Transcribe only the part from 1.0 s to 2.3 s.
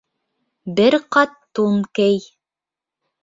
ҡат тун кей.